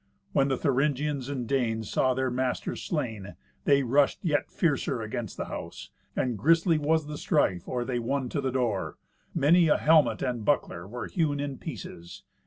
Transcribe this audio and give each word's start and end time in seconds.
When 0.31 0.47
the 0.47 0.57
Thuringians 0.57 1.29
and 1.29 1.45
Danes 1.47 1.91
saw 1.91 2.15
their 2.15 2.31
masters 2.31 2.81
slain, 2.81 3.35
they 3.65 3.83
rushed 3.83 4.17
yet 4.23 4.49
fiercer 4.49 5.03
against 5.03 5.37
the 5.37 5.45
house, 5.45 5.91
and 6.15 6.39
grisly 6.39 6.79
was 6.79 7.05
the 7.05 7.19
strife 7.19 7.67
or 7.67 7.85
they 7.85 7.99
won 7.99 8.27
to 8.29 8.41
the 8.41 8.49
door. 8.51 8.97
Many 9.35 9.67
a 9.67 9.77
helmet 9.77 10.23
and 10.23 10.43
buckler 10.43 10.87
were 10.87 11.05
hewn 11.05 11.39
in 11.39 11.59
pieces. 11.59 12.23